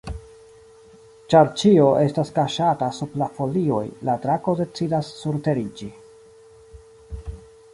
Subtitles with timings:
[1.33, 5.91] Ĉar ĉio estas kaŝata sub la folioj, la drako decidas surteriĝi.